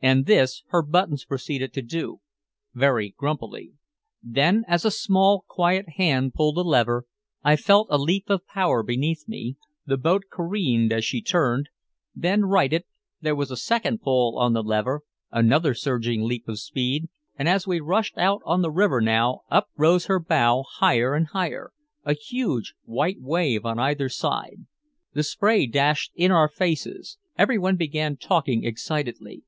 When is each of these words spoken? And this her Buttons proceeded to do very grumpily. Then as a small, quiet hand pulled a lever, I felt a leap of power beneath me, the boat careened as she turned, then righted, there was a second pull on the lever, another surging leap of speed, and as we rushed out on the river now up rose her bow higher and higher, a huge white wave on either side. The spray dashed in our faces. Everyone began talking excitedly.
And 0.00 0.26
this 0.26 0.62
her 0.68 0.80
Buttons 0.80 1.24
proceeded 1.24 1.72
to 1.72 1.82
do 1.82 2.20
very 2.72 3.16
grumpily. 3.18 3.72
Then 4.22 4.62
as 4.68 4.84
a 4.84 4.92
small, 4.92 5.44
quiet 5.48 5.88
hand 5.96 6.34
pulled 6.34 6.56
a 6.56 6.60
lever, 6.62 7.02
I 7.42 7.56
felt 7.56 7.88
a 7.90 7.98
leap 7.98 8.30
of 8.30 8.46
power 8.46 8.84
beneath 8.84 9.26
me, 9.26 9.56
the 9.86 9.96
boat 9.96 10.26
careened 10.30 10.92
as 10.92 11.04
she 11.04 11.20
turned, 11.20 11.68
then 12.14 12.44
righted, 12.44 12.84
there 13.20 13.34
was 13.34 13.50
a 13.50 13.56
second 13.56 14.00
pull 14.00 14.38
on 14.38 14.52
the 14.52 14.62
lever, 14.62 15.00
another 15.32 15.74
surging 15.74 16.22
leap 16.22 16.46
of 16.46 16.60
speed, 16.60 17.08
and 17.36 17.48
as 17.48 17.66
we 17.66 17.80
rushed 17.80 18.16
out 18.16 18.40
on 18.44 18.62
the 18.62 18.70
river 18.70 19.00
now 19.00 19.40
up 19.50 19.66
rose 19.76 20.06
her 20.06 20.20
bow 20.20 20.62
higher 20.76 21.16
and 21.16 21.26
higher, 21.32 21.72
a 22.04 22.12
huge 22.14 22.74
white 22.84 23.20
wave 23.20 23.66
on 23.66 23.80
either 23.80 24.08
side. 24.08 24.64
The 25.14 25.24
spray 25.24 25.66
dashed 25.66 26.12
in 26.14 26.30
our 26.30 26.48
faces. 26.48 27.18
Everyone 27.36 27.74
began 27.74 28.16
talking 28.16 28.62
excitedly. 28.62 29.42